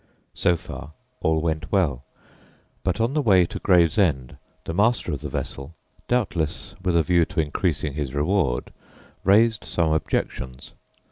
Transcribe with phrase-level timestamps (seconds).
[0.33, 2.03] So far all went well,
[2.83, 4.35] but on the way to Gravesend
[4.65, 5.75] the master of the vessel,
[6.07, 8.73] doubtless with a view to increasing his reward,
[9.23, 10.73] raised some objections.